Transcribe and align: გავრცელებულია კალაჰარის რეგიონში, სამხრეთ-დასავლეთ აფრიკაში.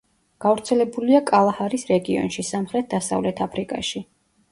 გავრცელებულია 0.43 1.19
კალაჰარის 1.27 1.85
რეგიონში, 1.89 2.45
სამხრეთ-დასავლეთ 2.47 3.43
აფრიკაში. 3.49 4.03